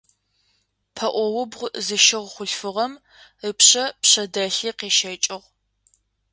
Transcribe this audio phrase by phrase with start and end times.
[0.95, 2.93] Пэӏо убгъу зыщыгъ хъулъфыгъэм
[3.49, 5.45] ыпшъэ пшъэдэлъи къещэкӏыгъ.